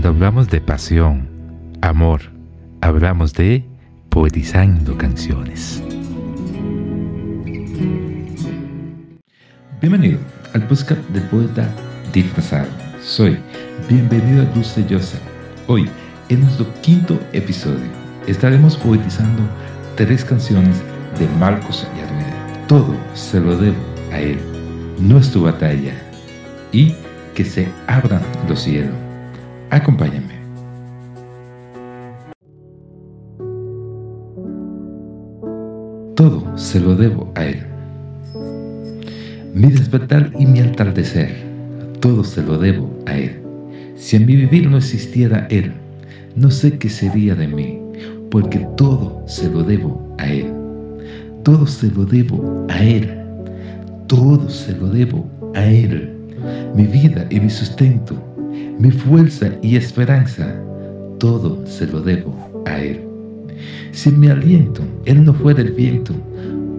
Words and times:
Cuando 0.00 0.16
hablamos 0.16 0.48
de 0.48 0.62
pasión, 0.62 1.28
amor, 1.82 2.22
hablamos 2.80 3.34
de 3.34 3.66
poetizando 4.08 4.96
canciones. 4.96 5.82
Bienvenido 9.78 10.18
al 10.54 10.66
podcast 10.68 11.02
del 11.10 11.24
poeta 11.24 11.68
disfrazado. 12.14 12.68
Soy 13.02 13.36
bienvenido 13.90 14.40
a 14.40 14.46
Dulce 14.46 14.86
Yosa. 14.86 15.18
Hoy, 15.66 15.86
en 16.30 16.40
nuestro 16.40 16.66
quinto 16.80 17.20
episodio, 17.34 17.90
estaremos 18.26 18.78
poetizando 18.78 19.42
tres 19.96 20.24
canciones 20.24 20.80
de 21.18 21.28
Marcos 21.38 21.86
Yarueda. 21.94 22.66
Todo 22.68 22.96
se 23.12 23.38
lo 23.38 23.54
debo 23.54 23.76
a 24.12 24.18
él. 24.18 24.40
No 24.98 25.18
es 25.18 25.30
tu 25.30 25.42
batalla. 25.42 25.92
Y 26.72 26.94
que 27.34 27.44
se 27.44 27.68
abran 27.86 28.22
los 28.48 28.62
cielos. 28.62 29.09
Acompáñame. 29.70 30.34
Todo 36.16 36.58
se 36.58 36.80
lo 36.80 36.96
debo 36.96 37.32
a 37.36 37.44
Él. 37.46 37.62
Mi 39.54 39.70
despertar 39.70 40.32
y 40.38 40.46
mi 40.46 40.60
atardecer, 40.60 41.30
todo 42.00 42.24
se 42.24 42.42
lo 42.42 42.58
debo 42.58 42.90
a 43.06 43.16
Él. 43.16 43.40
Si 43.94 44.16
en 44.16 44.26
mi 44.26 44.34
vivir 44.34 44.68
no 44.68 44.76
existiera 44.76 45.46
Él, 45.50 45.72
no 46.34 46.50
sé 46.50 46.76
qué 46.76 46.88
sería 46.88 47.36
de 47.36 47.46
mí, 47.46 47.80
porque 48.30 48.66
todo 48.76 49.22
se 49.26 49.48
lo 49.48 49.62
debo 49.62 50.14
a 50.18 50.28
Él. 50.28 50.52
Todo 51.44 51.66
se 51.66 51.90
lo 51.92 52.04
debo 52.04 52.66
a 52.68 52.84
Él. 52.84 53.08
Todo 54.08 54.48
se 54.50 54.76
lo 54.76 54.88
debo 54.88 55.26
a 55.54 55.64
Él. 55.64 56.12
Mi 56.74 56.86
vida 56.86 57.24
y 57.30 57.38
mi 57.38 57.50
sustento 57.50 58.29
mi 58.80 58.90
fuerza 58.90 59.50
y 59.60 59.76
esperanza, 59.76 60.54
todo 61.18 61.66
se 61.66 61.86
lo 61.86 62.00
debo 62.00 62.34
a 62.64 62.80
Él. 62.80 63.02
Si 63.92 64.10
mi 64.10 64.28
aliento 64.28 64.82
Él 65.04 65.22
no 65.22 65.34
fuera 65.34 65.60
el 65.60 65.72
viento, 65.72 66.14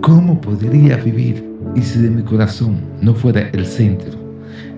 ¿cómo 0.02 0.42
podría 0.42 0.98
vivir? 0.98 1.45
Y 1.76 1.81
si 1.84 2.00
de 2.00 2.09
mi 2.09 2.23
corazón 2.23 2.78
no 3.02 3.14
fuera 3.14 3.48
el 3.53 3.67
centro, 3.67 4.17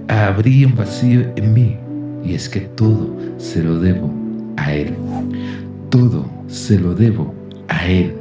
habría 0.09 0.67
un 0.67 0.75
vacío 0.75 1.22
en 1.38 1.53
mí. 1.53 1.78
Y 2.25 2.33
es 2.33 2.50
que 2.50 2.61
todo 2.75 3.16
se 3.38 3.64
lo 3.64 3.80
debo 3.80 4.11
a 4.58 4.73
Él. 4.73 4.94
Todo 5.92 6.26
se 6.48 6.78
lo 6.78 6.94
debo 6.94 7.33
a 7.70 7.88
Él. 7.88 8.14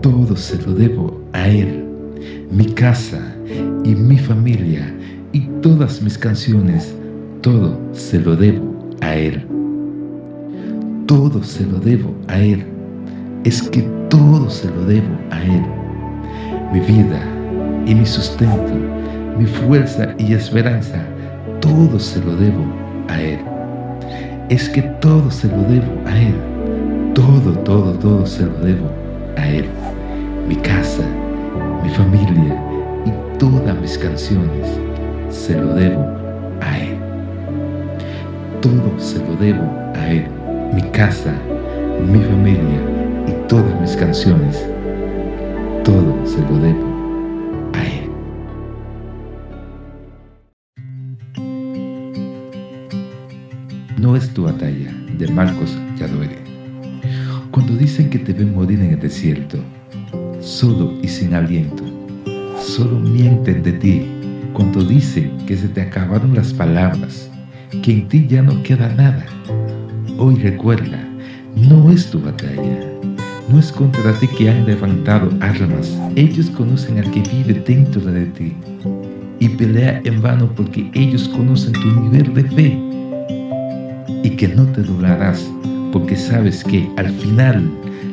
Todo 0.00 0.34
se 0.34 0.56
lo 0.62 0.72
debo 0.72 1.20
a 1.34 1.46
Él. 1.46 1.84
Mi 2.50 2.64
casa 2.64 3.20
y 3.84 3.94
mi 3.94 4.16
familia 4.16 4.94
y 5.32 5.40
todas 5.60 6.00
mis 6.00 6.16
canciones 6.16 6.94
todo 7.42 7.76
se 7.92 8.20
lo 8.20 8.36
debo 8.36 8.72
a 9.00 9.16
Él. 9.16 9.44
Todo 11.06 11.42
se 11.42 11.66
lo 11.66 11.78
debo 11.80 12.14
a 12.28 12.38
Él. 12.38 12.64
Es 13.44 13.60
que 13.62 13.82
todo 14.08 14.48
se 14.48 14.70
lo 14.70 14.84
debo 14.84 15.08
a 15.30 15.42
Él. 15.42 15.64
Mi 16.72 16.80
vida 16.80 17.20
y 17.84 17.94
mi 17.96 18.06
sustento, 18.06 18.72
mi 19.36 19.44
fuerza 19.44 20.14
y 20.18 20.34
esperanza, 20.34 21.04
todo 21.60 21.98
se 21.98 22.20
lo 22.24 22.36
debo 22.36 22.64
a 23.08 23.20
Él. 23.20 23.40
Es 24.48 24.68
que 24.68 24.82
todo 25.00 25.28
se 25.30 25.48
lo 25.48 25.62
debo 25.64 25.92
a 26.06 26.20
Él. 26.20 26.34
Todo, 27.12 27.58
todo, 27.64 27.92
todo 27.94 28.24
se 28.24 28.46
lo 28.46 28.58
debo 28.60 28.88
a 29.36 29.48
Él. 29.48 29.66
Mi 30.48 30.54
casa, 30.56 31.04
mi 31.82 31.90
familia 31.90 32.56
y 33.04 33.38
todas 33.38 33.78
mis 33.80 33.98
canciones 33.98 34.78
se 35.28 35.60
lo 35.60 35.74
debo 35.74 36.06
a 36.60 36.78
Él 36.78 36.91
todo 38.62 38.96
se 38.96 39.18
lo 39.18 39.36
debo 39.36 39.64
a 39.94 40.08
Él. 40.08 40.24
Mi 40.72 40.82
casa, 40.92 41.34
mi 42.00 42.20
familia 42.20 42.80
y 43.26 43.48
todas 43.48 43.78
mis 43.80 43.96
canciones, 43.96 44.64
todo 45.84 46.24
se 46.24 46.40
lo 46.42 46.58
debo 46.58 46.86
a 47.74 47.84
Él. 47.84 48.08
No 53.98 54.14
es 54.16 54.32
tu 54.32 54.44
batalla, 54.44 54.94
de 55.18 55.28
Marcos 55.28 55.76
Yaduere. 55.98 56.38
Cuando 57.50 57.76
dicen 57.76 58.10
que 58.10 58.20
te 58.20 58.32
ven 58.32 58.54
morir 58.54 58.80
en 58.80 58.92
el 58.92 59.00
desierto, 59.00 59.58
solo 60.40 60.92
y 61.02 61.08
sin 61.08 61.34
aliento, 61.34 61.82
solo 62.60 63.00
mienten 63.00 63.62
de 63.64 63.72
ti 63.72 64.06
cuando 64.52 64.84
dicen 64.84 65.36
que 65.46 65.56
se 65.56 65.68
te 65.68 65.80
acabaron 65.80 66.34
las 66.34 66.54
palabras 66.54 67.31
que 67.80 67.92
en 67.92 68.08
ti 68.08 68.26
ya 68.28 68.42
no 68.42 68.62
queda 68.62 68.88
nada. 68.94 69.24
Hoy 70.18 70.36
recuerda, 70.36 70.98
no 71.56 71.90
es 71.90 72.10
tu 72.10 72.20
batalla, 72.20 72.80
no 73.48 73.58
es 73.58 73.72
contra 73.72 74.12
ti 74.18 74.28
que 74.28 74.50
han 74.50 74.66
levantado 74.66 75.30
armas. 75.40 75.98
Ellos 76.14 76.50
conocen 76.50 76.98
al 76.98 77.10
que 77.10 77.20
vive 77.20 77.62
dentro 77.66 78.02
de 78.02 78.26
ti 78.26 78.52
y 79.40 79.48
pelea 79.48 80.00
en 80.04 80.20
vano 80.20 80.50
porque 80.54 80.90
ellos 80.92 81.28
conocen 81.30 81.72
tu 81.72 82.00
nivel 82.02 82.34
de 82.34 82.44
fe 82.44 82.78
y 84.22 84.30
que 84.36 84.48
no 84.48 84.64
te 84.66 84.82
doblarás 84.82 85.50
porque 85.92 86.14
sabes 86.14 86.62
que 86.64 86.88
al 86.96 87.10
final 87.10 87.70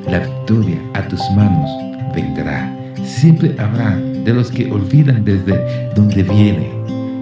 la 0.07 0.19
victoria 0.19 0.79
a 0.93 1.07
tus 1.07 1.21
manos 1.35 1.69
vendrá. 2.15 2.73
Siempre 3.03 3.55
habrá 3.59 3.97
de 3.97 4.33
los 4.33 4.51
que 4.51 4.71
olvidan 4.71 5.23
desde 5.25 5.89
dónde 5.95 6.23
viene 6.23 6.69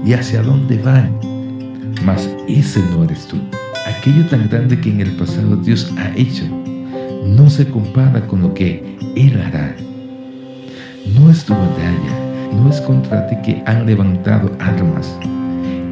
y 0.06 0.14
hacia 0.14 0.42
dónde 0.42 0.78
van 0.78 1.12
mas 2.08 2.34
ese 2.48 2.80
no 2.92 3.04
eres 3.04 3.28
tú. 3.28 3.36
Aquello 3.86 4.26
tan 4.28 4.48
grande 4.48 4.80
que 4.80 4.90
en 4.90 5.02
el 5.02 5.12
pasado 5.18 5.58
Dios 5.58 5.94
ha 5.98 6.10
hecho 6.16 6.46
no 7.26 7.50
se 7.50 7.68
compara 7.68 8.26
con 8.28 8.42
lo 8.44 8.54
que 8.54 8.98
Él 9.18 9.42
hará. 9.42 9.76
No 11.14 11.30
es 11.30 11.44
tu 11.44 11.54
batalla, 11.54 12.54
no 12.54 12.70
es 12.70 12.80
contra 12.80 13.28
ti 13.28 13.36
que 13.44 13.62
han 13.66 13.86
levantado 13.86 14.50
armas. 14.60 15.20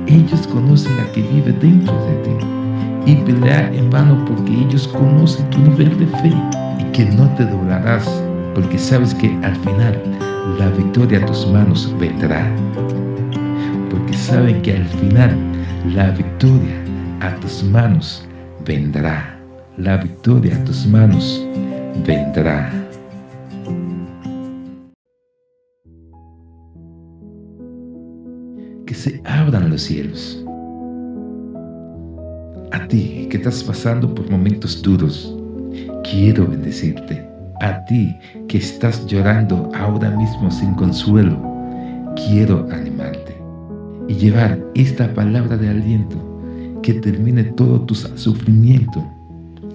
Ellos 0.07 0.47
conocen 0.47 0.97
a 0.99 1.11
que 1.11 1.21
vive 1.21 1.51
dentro 1.51 1.93
de 2.05 2.15
ti 2.23 3.11
y 3.11 3.15
pelea 3.15 3.69
en 3.73 3.89
vano 3.89 4.23
porque 4.25 4.53
ellos 4.53 4.87
conocen 4.87 5.49
tu 5.49 5.59
nivel 5.59 5.99
de 5.99 6.07
fe 6.07 6.33
y 6.79 6.83
que 6.93 7.03
no 7.05 7.29
te 7.35 7.45
doblarás 7.45 8.09
porque 8.53 8.79
sabes 8.79 9.13
que 9.13 9.37
al 9.43 9.55
final 9.57 10.01
la 10.57 10.69
victoria 10.69 11.19
a 11.19 11.25
tus 11.25 11.45
manos 11.47 11.93
vendrá. 11.99 12.49
Porque 13.95 14.17
saben 14.17 14.61
que 14.61 14.73
al 14.73 14.85
final 14.99 15.37
la 15.95 16.11
victoria 16.11 16.75
a 17.21 17.33
tus 17.39 17.63
manos 17.63 18.27
vendrá. 18.65 19.39
La 19.77 19.95
victoria 19.95 20.53
a 20.53 20.63
tus 20.65 20.85
manos 20.85 21.47
vendrá. 22.05 22.73
Que 28.85 28.93
se 28.93 29.21
abran 29.23 29.69
los 29.69 29.83
cielos. 29.83 30.43
A 32.73 32.85
ti 32.89 33.29
que 33.31 33.37
estás 33.37 33.63
pasando 33.63 34.13
por 34.13 34.29
momentos 34.29 34.81
duros, 34.81 35.33
quiero 36.03 36.45
bendecirte. 36.45 37.25
A 37.61 37.85
ti 37.85 38.13
que 38.49 38.57
estás 38.57 39.07
llorando 39.07 39.71
ahora 39.73 40.09
mismo 40.09 40.51
sin 40.51 40.73
consuelo, 40.73 41.41
quiero 42.17 42.67
animarte 42.73 43.14
y 44.07 44.13
llevar 44.15 44.59
esta 44.75 45.13
palabra 45.13 45.57
de 45.57 45.69
aliento 45.69 46.17
que 46.81 46.93
termine 46.93 47.43
todo 47.43 47.81
tu 47.81 47.95
sufrimiento. 47.95 49.03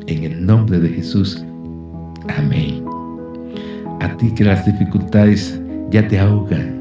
En 0.07 0.25
el 0.25 0.45
nombre 0.45 0.79
de 0.79 0.89
Jesús. 0.89 1.45
Amén. 2.37 2.85
A 4.01 4.17
ti 4.17 4.33
que 4.35 4.45
las 4.45 4.65
dificultades 4.65 5.61
ya 5.91 6.07
te 6.07 6.19
ahogan, 6.19 6.81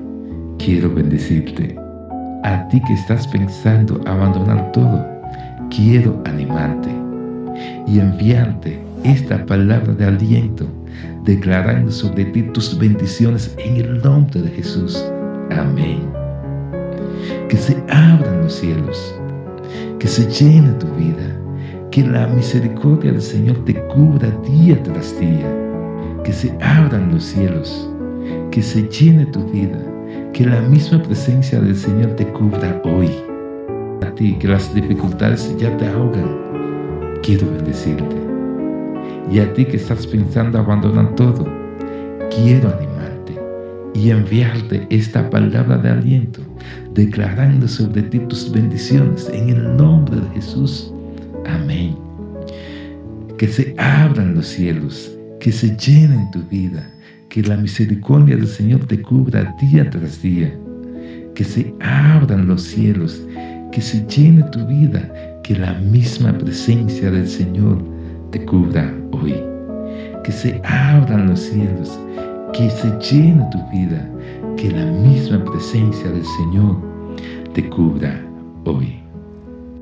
quiero 0.58 0.94
bendecirte. 0.94 1.76
A 2.44 2.68
ti 2.70 2.82
que 2.88 2.94
estás 2.94 3.28
pensando 3.28 4.02
abandonar 4.06 4.72
todo, 4.72 5.06
quiero 5.70 6.22
animarte 6.26 6.90
y 7.88 8.00
enviarte 8.00 8.80
esta 9.04 9.46
palabra 9.46 9.94
de 9.94 10.06
aliento, 10.06 10.66
declarando 11.26 11.92
sobre 11.92 12.26
ti 12.26 12.44
tus 12.54 12.78
bendiciones 12.78 13.54
en 13.58 13.78
el 13.78 14.02
nombre 14.02 14.42
de 14.42 14.50
Jesús. 14.50 15.04
Amén 15.52 16.19
que 17.50 17.58
se 17.58 17.84
abran 17.90 18.44
los 18.44 18.54
cielos, 18.54 19.20
que 19.98 20.08
se 20.08 20.28
llene 20.28 20.70
tu 20.74 20.86
vida, 20.94 21.36
que 21.90 22.04
la 22.04 22.28
misericordia 22.28 23.12
del 23.12 23.22
Señor 23.22 23.58
te 23.66 23.74
cubra 23.88 24.30
día 24.48 24.82
tras 24.84 25.20
día, 25.20 25.52
que 26.24 26.32
se 26.32 26.56
abran 26.62 27.12
los 27.12 27.24
cielos, 27.24 27.90
que 28.52 28.62
se 28.62 28.88
llene 28.88 29.26
tu 29.26 29.44
vida, 29.46 29.80
que 30.32 30.46
la 30.46 30.62
misma 30.62 31.02
presencia 31.02 31.60
del 31.60 31.76
Señor 31.76 32.12
te 32.12 32.28
cubra 32.28 32.80
hoy. 32.86 33.10
A 34.06 34.12
ti 34.14 34.38
que 34.40 34.48
las 34.48 34.74
dificultades 34.76 35.56
ya 35.58 35.76
te 35.78 35.88
ahogan, 35.88 36.38
quiero 37.24 37.50
bendecirte. 37.50 38.16
Y 39.32 39.40
a 39.40 39.52
ti 39.54 39.66
que 39.66 39.78
estás 39.78 40.06
pensando 40.06 40.60
abandonar 40.60 41.16
todo, 41.16 41.48
quiero 42.30 42.70
animarte 42.70 43.40
y 43.96 44.12
enviarte 44.12 44.86
esta 44.92 45.28
palabra 45.32 45.78
de 45.78 45.90
aliento 45.90 46.42
declarando 47.00 47.66
sobre 47.66 48.02
ti 48.04 48.20
tus 48.20 48.52
bendiciones 48.52 49.30
en 49.34 49.50
el 49.50 49.78
nombre 49.78 50.18
de 50.20 50.30
Jesús. 50.36 50.92
Amén. 51.48 51.96
Que 53.38 53.48
se 53.48 53.74
abran 53.78 54.36
los 54.36 54.48
cielos, 54.48 55.10
que 55.40 55.52
se 55.54 55.78
llenen 55.78 56.30
tu 56.32 56.42
vida, 56.50 56.86
que 57.30 57.42
la 57.42 57.56
misericordia 57.56 58.36
del 58.36 58.48
Señor 58.48 58.86
te 58.86 59.02
cubra 59.02 59.56
día 59.62 59.90
tras 59.90 60.22
día. 60.22 60.54
Que 61.36 61.46
se 61.46 61.74
abran 61.80 62.48
los 62.48 62.64
cielos, 62.64 63.22
que 63.72 63.82
se 63.82 64.06
llene 64.08 64.44
tu 64.52 64.68
vida, 64.68 65.10
que 65.44 65.56
la 65.56 65.76
misma 65.76 66.38
presencia 66.38 67.10
del 67.10 67.30
Señor 67.30 67.82
te 68.32 68.44
cubra 68.44 68.94
hoy. 69.12 69.36
Que 70.26 70.34
se 70.34 70.62
abran 70.66 71.28
los 71.28 71.40
cielos, 71.40 71.98
que 72.52 72.70
se 72.70 72.90
llene 73.00 73.48
tu 73.52 73.60
vida, 73.72 74.06
que 74.58 74.70
la 74.70 74.86
misma 74.86 75.46
presencia 75.46 76.12
del 76.12 76.26
Señor 76.26 76.89
cubra 77.68 78.24
hoy. 78.66 79.00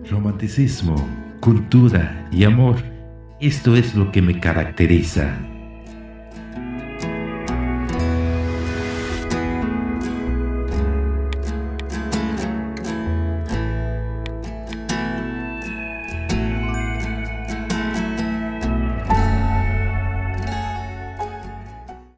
Romanticismo, 0.09 0.95
cultura 1.41 2.27
y 2.31 2.45
amor, 2.45 2.77
esto 3.41 3.75
es 3.75 3.94
lo 3.94 4.12
que 4.12 4.21
me 4.21 4.39
caracteriza 4.39 5.38